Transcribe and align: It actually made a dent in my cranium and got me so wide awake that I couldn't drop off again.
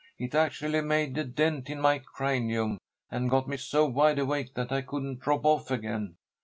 It 0.17 0.33
actually 0.33 0.81
made 0.81 1.15
a 1.19 1.23
dent 1.23 1.69
in 1.69 1.79
my 1.79 1.99
cranium 1.99 2.79
and 3.11 3.29
got 3.29 3.47
me 3.47 3.57
so 3.57 3.85
wide 3.85 4.17
awake 4.17 4.55
that 4.55 4.71
I 4.71 4.81
couldn't 4.81 5.19
drop 5.19 5.45
off 5.45 5.69
again. 5.69 6.17